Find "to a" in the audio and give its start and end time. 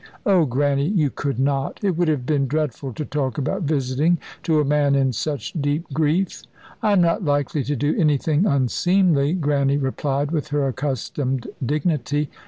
4.41-4.65